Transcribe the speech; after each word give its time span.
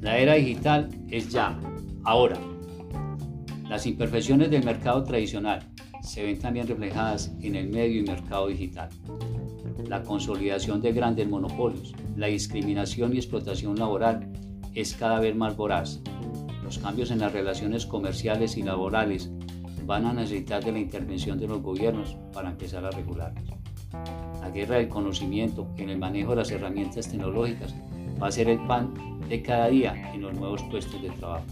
La 0.00 0.18
era 0.18 0.34
digital 0.34 0.88
es 1.10 1.28
ya, 1.28 1.60
ahora. 2.04 2.38
Las 3.68 3.86
imperfecciones 3.86 4.50
del 4.50 4.64
mercado 4.64 5.04
tradicional 5.04 5.60
se 6.00 6.24
ven 6.24 6.38
también 6.38 6.66
reflejadas 6.66 7.34
en 7.42 7.54
el 7.54 7.68
medio 7.68 8.00
y 8.00 8.04
mercado 8.04 8.46
digital. 8.46 8.88
La 9.88 10.02
consolidación 10.02 10.80
de 10.80 10.92
grandes 10.92 11.28
monopolios, 11.28 11.94
la 12.16 12.28
discriminación 12.28 13.12
y 13.12 13.18
explotación 13.18 13.76
laboral 13.76 14.32
es 14.74 14.94
cada 14.94 15.20
vez 15.20 15.36
más 15.36 15.54
voraz. 15.54 16.00
Los 16.64 16.78
cambios 16.78 17.10
en 17.10 17.18
las 17.18 17.32
relaciones 17.32 17.84
comerciales 17.84 18.56
y 18.56 18.62
laborales 18.62 19.30
van 19.86 20.04
a 20.04 20.12
necesitar 20.12 20.64
de 20.64 20.72
la 20.72 20.80
intervención 20.80 21.38
de 21.38 21.46
los 21.46 21.62
gobiernos 21.62 22.16
para 22.32 22.50
empezar 22.50 22.84
a 22.84 22.90
regularlos. 22.90 23.44
La 24.40 24.50
guerra 24.50 24.76
del 24.76 24.88
conocimiento 24.88 25.68
en 25.76 25.90
el 25.90 25.98
manejo 25.98 26.30
de 26.30 26.36
las 26.36 26.50
herramientas 26.50 27.08
tecnológicas 27.08 27.74
va 28.20 28.26
a 28.28 28.32
ser 28.32 28.48
el 28.48 28.58
pan 28.66 28.92
de 29.28 29.42
cada 29.42 29.68
día 29.68 30.12
en 30.12 30.22
los 30.22 30.34
nuevos 30.34 30.62
puestos 30.64 31.00
de 31.00 31.10
trabajo. 31.10 31.44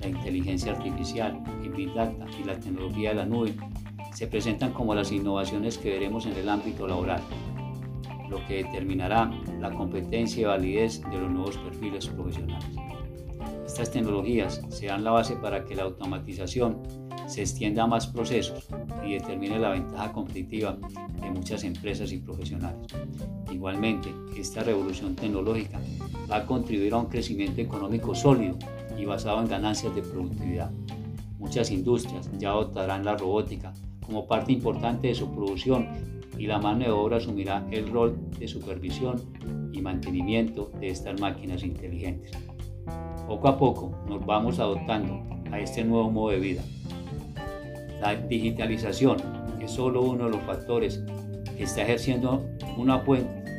La 0.00 0.08
inteligencia 0.08 0.72
artificial, 0.72 1.42
el 1.62 1.70
Big 1.70 1.92
Data 1.94 2.26
y 2.40 2.44
la 2.44 2.58
tecnología 2.58 3.10
de 3.10 3.16
la 3.16 3.26
nube 3.26 3.54
se 4.14 4.26
presentan 4.26 4.72
como 4.72 4.94
las 4.94 5.12
innovaciones 5.12 5.76
que 5.76 5.90
veremos 5.90 6.26
en 6.26 6.36
el 6.36 6.48
ámbito 6.48 6.86
laboral, 6.86 7.20
lo 8.28 8.44
que 8.46 8.64
determinará 8.64 9.30
la 9.60 9.70
competencia 9.70 10.42
y 10.42 10.44
validez 10.44 11.02
de 11.10 11.18
los 11.18 11.30
nuevos 11.30 11.58
perfiles 11.58 12.06
profesionales. 12.06 12.64
Estas 13.66 13.90
tecnologías 13.90 14.62
serán 14.68 15.04
la 15.04 15.10
base 15.10 15.36
para 15.36 15.64
que 15.64 15.74
la 15.74 15.82
automatización 15.82 16.82
se 17.26 17.40
extienda 17.40 17.84
a 17.84 17.86
más 17.86 18.06
procesos 18.06 18.66
y 19.06 19.14
determine 19.14 19.58
la 19.58 19.70
ventaja 19.70 20.12
competitiva 20.12 20.76
de 21.20 21.30
muchas 21.30 21.64
empresas 21.64 22.12
y 22.12 22.18
profesionales. 22.18 22.92
Igualmente, 23.50 24.12
esta 24.36 24.62
revolución 24.62 25.14
tecnológica 25.14 25.80
va 26.30 26.36
a 26.36 26.46
contribuir 26.46 26.92
a 26.94 26.98
un 26.98 27.06
crecimiento 27.06 27.60
económico 27.60 28.14
sólido 28.14 28.56
y 28.98 29.04
basado 29.04 29.40
en 29.40 29.48
ganancias 29.48 29.94
de 29.94 30.02
productividad. 30.02 30.70
Muchas 31.38 31.70
industrias 31.70 32.30
ya 32.38 32.50
adoptarán 32.50 33.04
la 33.04 33.16
robótica 33.16 33.72
como 34.06 34.26
parte 34.26 34.52
importante 34.52 35.08
de 35.08 35.14
su 35.14 35.30
producción 35.34 35.88
y 36.38 36.46
la 36.46 36.58
mano 36.58 36.84
de 36.84 36.90
obra 36.90 37.18
asumirá 37.18 37.66
el 37.70 37.90
rol 37.90 38.16
de 38.38 38.48
supervisión 38.48 39.22
y 39.72 39.80
mantenimiento 39.80 40.70
de 40.80 40.88
estas 40.88 41.20
máquinas 41.20 41.62
inteligentes. 41.62 42.32
Poco 43.26 43.48
a 43.48 43.58
poco 43.58 43.94
nos 44.08 44.24
vamos 44.24 44.58
adoptando 44.58 45.22
a 45.50 45.60
este 45.60 45.84
nuevo 45.84 46.10
modo 46.10 46.30
de 46.30 46.40
vida. 46.40 46.62
La 48.00 48.14
digitalización 48.14 49.18
es 49.60 49.70
solo 49.70 50.02
uno 50.02 50.24
de 50.24 50.30
los 50.30 50.42
factores 50.42 51.02
que 51.56 51.64
está 51.64 51.82
ejerciendo 51.82 52.44
una, 52.76 53.02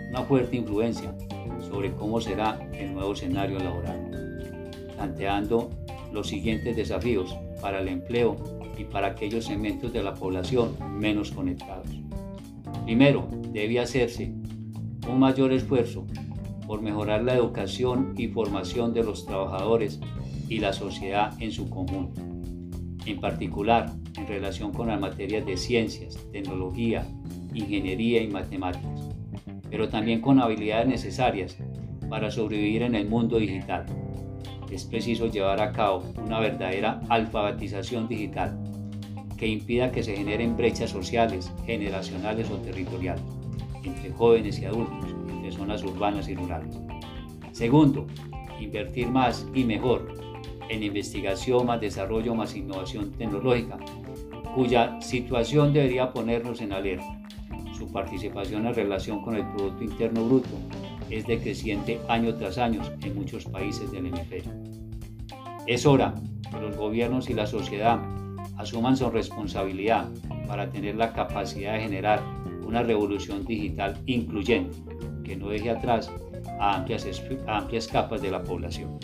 una 0.10 0.24
fuerte 0.24 0.58
influencia 0.58 1.16
sobre 1.70 1.94
cómo 1.94 2.22
será 2.22 2.60
el 2.74 2.94
nuevo 2.94 3.14
escenario 3.14 3.60
laboral, 3.60 4.72
planteando 4.96 5.70
los 6.12 6.28
siguientes 6.28 6.76
desafíos 6.76 7.36
para 7.62 7.80
el 7.82 7.88
empleo 7.88 8.36
y 8.78 8.84
para 8.84 9.08
aquellos 9.08 9.46
segmentos 9.46 9.94
de 9.94 10.04
la 10.04 10.14
población 10.14 10.76
menos 11.00 11.32
conectados. 11.32 11.90
Primero, 12.84 13.28
debe 13.52 13.80
hacerse 13.80 14.34
un 15.10 15.20
mayor 15.20 15.54
esfuerzo 15.54 16.06
por 16.68 16.82
mejorar 16.82 17.24
la 17.24 17.36
educación 17.36 18.14
y 18.18 18.28
formación 18.28 18.94
de 18.94 19.04
los 19.04 19.26
trabajadores 19.26 20.00
y 20.50 20.60
la 20.60 20.74
sociedad 20.74 21.34
en 21.42 21.52
su 21.52 21.70
conjunto, 21.70 22.22
en 23.06 23.20
particular 23.20 23.92
en 24.18 24.28
relación 24.28 24.72
con 24.72 24.88
las 24.88 25.00
materias 25.00 25.46
de 25.46 25.58
ciencias, 25.58 26.18
tecnología, 26.32 27.08
ingeniería 27.54 28.22
y 28.22 28.28
matemáticas, 28.28 29.10
pero 29.70 29.90
también 29.90 30.22
con 30.22 30.40
habilidades 30.40 30.88
necesarias 30.88 31.58
para 32.10 32.32
sobrevivir 32.32 32.82
en 32.84 32.96
el 32.96 33.08
mundo 33.08 33.38
digital. 33.38 33.86
Es 34.72 34.84
preciso 34.84 35.28
llevar 35.28 35.62
a 35.62 35.72
cabo 35.72 36.04
una 36.24 36.40
verdadera 36.40 37.02
alfabetización 37.10 38.08
digital 38.08 38.58
que 39.38 39.48
impida 39.48 39.92
que 39.92 40.04
se 40.04 40.16
generen 40.16 40.58
brechas 40.58 40.90
sociales, 40.90 41.52
generacionales 41.66 42.50
o 42.50 42.58
territoriales 42.58 43.24
entre 43.84 44.12
jóvenes 44.12 44.60
y 44.60 44.66
adultos, 44.66 45.16
entre 45.30 45.52
zonas 45.52 45.84
urbanas 45.84 46.28
y 46.28 46.36
rurales. 46.36 46.76
Segundo, 47.52 48.08
invertir 48.60 49.08
más 49.08 49.48
y 49.54 49.64
mejor 49.64 50.25
en 50.70 50.84
investigación, 50.84 51.66
más 51.66 51.82
desarrollo, 51.82 52.36
más 52.36 52.56
innovación 52.56 53.12
tecnológica, 53.12 53.78
cuya 54.54 55.00
situación 55.02 55.74
debería 55.74 56.12
ponernos 56.12 56.62
en 56.62 56.74
alerta. 56.74 57.22
Su 57.78 57.92
participación 57.92 58.66
en 58.66 58.74
relación 58.74 59.22
con 59.22 59.36
el 59.36 59.46
Producto 59.50 59.84
Interno 59.84 60.26
Bruto 60.26 60.58
es 61.10 61.28
decreciente 61.28 62.00
año 62.08 62.34
tras 62.36 62.58
año 62.58 62.82
en 63.02 63.16
muchos 63.16 63.46
países 63.46 63.92
del 63.92 64.08
hemisferio. 64.08 64.52
Es 65.68 65.86
hora 65.86 66.16
que 66.50 66.60
los 66.60 66.78
gobiernos 66.78 67.30
y 67.30 67.34
la 67.34 67.48
sociedad 67.48 68.00
asuman 68.58 68.96
su 68.96 69.10
responsabilidad 69.10 70.10
para 70.48 70.70
tener 70.70 70.96
la 70.96 71.12
capacidad 71.12 71.74
de 71.74 71.82
generar 71.82 72.22
una 72.66 72.84
revolución 72.84 73.46
digital 73.46 74.00
incluyente 74.06 74.78
que 75.24 75.36
no 75.36 75.50
deje 75.50 75.70
atrás 75.70 76.12
a 76.60 76.76
amplias, 76.76 77.08
a 77.48 77.58
amplias 77.58 77.88
capas 77.88 78.22
de 78.22 78.32
la 78.32 78.44
población. 78.44 79.00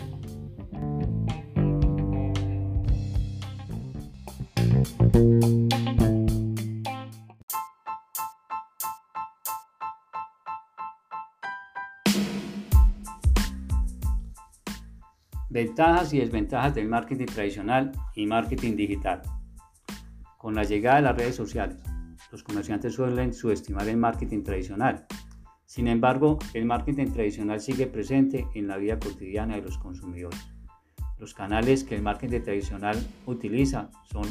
Ventajas 15.52 16.14
y 16.14 16.18
desventajas 16.18 16.74
del 16.74 16.88
marketing 16.88 17.26
tradicional 17.26 17.92
y 18.14 18.24
marketing 18.24 18.74
digital. 18.74 19.20
Con 20.38 20.54
la 20.54 20.62
llegada 20.62 20.96
de 20.96 21.02
las 21.02 21.14
redes 21.14 21.34
sociales, 21.36 21.76
los 22.30 22.42
comerciantes 22.42 22.94
suelen 22.94 23.34
subestimar 23.34 23.86
el 23.86 23.98
marketing 23.98 24.44
tradicional. 24.44 25.04
Sin 25.66 25.88
embargo, 25.88 26.38
el 26.54 26.64
marketing 26.64 27.12
tradicional 27.12 27.60
sigue 27.60 27.86
presente 27.86 28.46
en 28.54 28.66
la 28.66 28.78
vida 28.78 28.98
cotidiana 28.98 29.56
de 29.56 29.60
los 29.60 29.76
consumidores. 29.76 30.40
Los 31.18 31.34
canales 31.34 31.84
que 31.84 31.96
el 31.96 32.02
marketing 32.02 32.40
tradicional 32.40 32.96
utiliza 33.26 33.90
son 34.10 34.24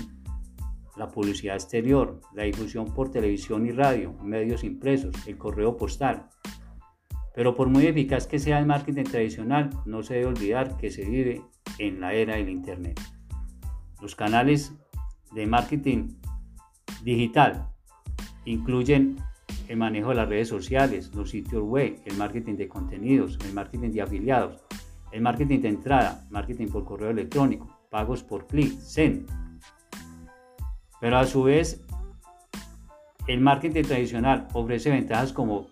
la 0.98 1.08
publicidad 1.08 1.54
exterior, 1.54 2.20
la 2.34 2.44
difusión 2.46 2.96
por 2.96 3.12
televisión 3.12 3.68
y 3.68 3.72
radio, 3.72 4.12
medios 4.24 4.64
impresos, 4.64 5.14
el 5.28 5.38
correo 5.38 5.78
postal. 5.78 6.32
Pero 7.34 7.56
por 7.56 7.70
muy 7.70 7.88
eficaz 7.88 8.28
que 8.28 8.40
sea 8.40 8.60
el 8.60 8.66
marketing 8.66 9.04
tradicional, 9.04 9.70
no 9.86 10.04
se 10.04 10.16
debe 10.16 10.28
olvidar 10.28 10.78
que 10.78 10.92
se 10.92 11.06
vive 11.06 11.42
en 11.78 12.02
la 12.02 12.14
era 12.14 12.36
del 12.36 12.50
Internet. 12.50 13.00
Los 14.02 14.16
canales 14.16 14.74
de 15.32 15.48
marketing 15.48 16.16
digital 17.04 17.70
incluyen 18.46 19.18
el 19.68 19.78
manejo 19.78 20.10
de 20.10 20.16
las 20.16 20.28
redes 20.28 20.50
sociales, 20.50 21.14
los 21.16 21.30
sitios 21.30 21.64
web, 21.64 21.98
el 22.06 22.18
marketing 22.18 22.56
de 22.56 22.68
contenidos, 22.68 23.40
el 23.46 23.54
marketing 23.54 23.92
de 23.92 24.02
afiliados, 24.02 24.62
el 25.12 25.22
marketing 25.22 25.62
de 25.62 25.70
entrada, 25.70 26.26
marketing 26.30 26.68
por 26.68 26.84
correo 26.84 27.12
electrónico, 27.12 27.70
pagos 27.90 28.24
por 28.24 28.48
clic, 28.48 28.78
SEN. 28.80 29.26
Pero 31.00 31.18
a 31.18 31.26
su 31.26 31.44
vez, 31.44 31.86
el 33.28 33.40
marketing 33.40 33.84
tradicional 33.84 34.48
ofrece 34.54 34.90
ventajas 34.90 35.32
como 35.32 35.68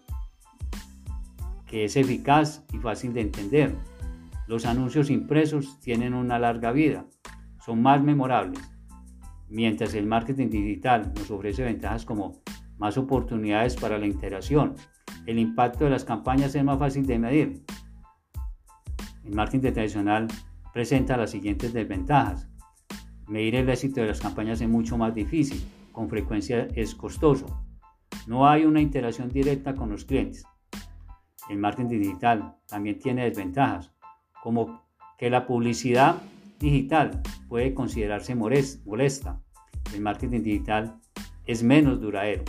que 1.69 1.85
es 1.85 1.95
eficaz 1.95 2.65
y 2.73 2.79
fácil 2.79 3.13
de 3.13 3.21
entender. 3.21 3.75
Los 4.47 4.65
anuncios 4.65 5.09
impresos 5.09 5.79
tienen 5.79 6.13
una 6.13 6.39
larga 6.39 6.71
vida, 6.71 7.05
son 7.63 7.81
más 7.81 8.01
memorables, 8.01 8.59
mientras 9.47 9.93
el 9.93 10.07
marketing 10.07 10.49
digital 10.49 11.13
nos 11.15 11.29
ofrece 11.29 11.63
ventajas 11.63 12.05
como 12.05 12.41
más 12.79 12.97
oportunidades 12.97 13.75
para 13.75 13.99
la 13.99 14.07
interacción. 14.07 14.75
El 15.27 15.37
impacto 15.37 15.83
de 15.83 15.91
las 15.91 16.05
campañas 16.05 16.55
es 16.55 16.63
más 16.63 16.79
fácil 16.79 17.05
de 17.05 17.19
medir. 17.19 17.63
El 19.23 19.35
marketing 19.35 19.73
tradicional 19.73 20.27
presenta 20.73 21.17
las 21.17 21.29
siguientes 21.29 21.71
desventajas. 21.73 22.49
Medir 23.27 23.55
el 23.55 23.69
éxito 23.69 24.01
de 24.01 24.07
las 24.07 24.21
campañas 24.21 24.59
es 24.61 24.67
mucho 24.67 24.97
más 24.97 25.13
difícil, 25.13 25.61
con 25.91 26.09
frecuencia 26.09 26.67
es 26.73 26.95
costoso. 26.95 27.45
No 28.25 28.47
hay 28.47 28.65
una 28.65 28.81
interacción 28.81 29.29
directa 29.29 29.75
con 29.75 29.91
los 29.91 30.05
clientes. 30.05 30.45
El 31.49 31.57
marketing 31.57 31.99
digital 31.99 32.55
también 32.67 32.99
tiene 32.99 33.25
desventajas, 33.25 33.91
como 34.41 34.83
que 35.17 35.29
la 35.29 35.45
publicidad 35.45 36.17
digital 36.59 37.21
puede 37.47 37.73
considerarse 37.73 38.35
molesta. 38.35 39.41
El 39.93 40.01
marketing 40.01 40.43
digital 40.43 40.99
es 41.45 41.63
menos 41.63 41.99
duradero. 41.99 42.43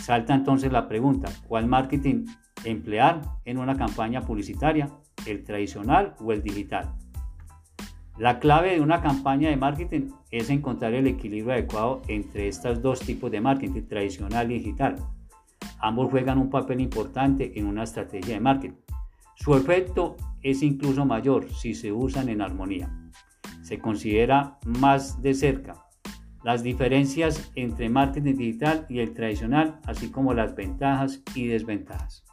Salta 0.00 0.34
entonces 0.34 0.72
la 0.72 0.88
pregunta, 0.88 1.30
¿cuál 1.46 1.66
marketing 1.66 2.24
emplear 2.64 3.20
en 3.44 3.58
una 3.58 3.76
campaña 3.76 4.22
publicitaria? 4.22 4.90
¿El 5.26 5.44
tradicional 5.44 6.14
o 6.20 6.32
el 6.32 6.42
digital? 6.42 6.94
La 8.16 8.40
clave 8.40 8.74
de 8.74 8.80
una 8.80 9.00
campaña 9.00 9.50
de 9.50 9.56
marketing 9.56 10.10
es 10.30 10.50
encontrar 10.50 10.94
el 10.94 11.06
equilibrio 11.06 11.52
adecuado 11.52 12.02
entre 12.08 12.48
estos 12.48 12.82
dos 12.82 13.00
tipos 13.00 13.30
de 13.30 13.40
marketing, 13.40 13.82
tradicional 13.82 14.50
y 14.50 14.58
digital. 14.58 14.96
Ambos 15.80 16.10
juegan 16.10 16.38
un 16.38 16.50
papel 16.50 16.80
importante 16.80 17.58
en 17.58 17.66
una 17.66 17.84
estrategia 17.84 18.34
de 18.34 18.40
marketing. 18.40 18.76
Su 19.34 19.54
efecto 19.54 20.16
es 20.42 20.62
incluso 20.62 21.04
mayor 21.04 21.48
si 21.50 21.74
se 21.74 21.92
usan 21.92 22.28
en 22.28 22.42
armonía. 22.42 22.92
Se 23.62 23.78
considera 23.78 24.58
más 24.64 25.22
de 25.22 25.34
cerca 25.34 25.88
las 26.44 26.62
diferencias 26.62 27.50
entre 27.56 27.88
marketing 27.88 28.36
digital 28.36 28.86
y 28.88 29.00
el 29.00 29.12
tradicional, 29.12 29.80
así 29.84 30.10
como 30.10 30.34
las 30.34 30.54
ventajas 30.54 31.22
y 31.34 31.46
desventajas. 31.46 32.24